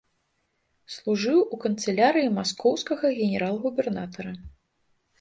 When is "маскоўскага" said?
2.41-3.15